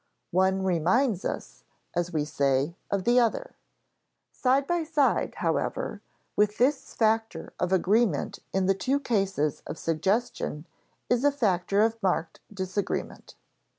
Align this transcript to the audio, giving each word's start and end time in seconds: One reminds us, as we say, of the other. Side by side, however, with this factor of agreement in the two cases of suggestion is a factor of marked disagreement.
One 0.31 0.63
reminds 0.63 1.23
us, 1.25 1.63
as 1.95 2.11
we 2.11 2.25
say, 2.25 2.75
of 2.89 3.03
the 3.03 3.19
other. 3.19 3.53
Side 4.31 4.65
by 4.65 4.83
side, 4.83 5.35
however, 5.35 6.01
with 6.35 6.57
this 6.57 6.95
factor 6.95 7.53
of 7.59 7.71
agreement 7.71 8.39
in 8.51 8.65
the 8.65 8.73
two 8.73 8.99
cases 8.99 9.61
of 9.67 9.77
suggestion 9.77 10.65
is 11.07 11.23
a 11.23 11.31
factor 11.31 11.81
of 11.81 12.01
marked 12.01 12.39
disagreement. 12.51 13.35